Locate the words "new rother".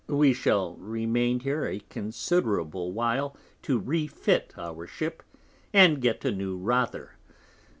6.31-7.17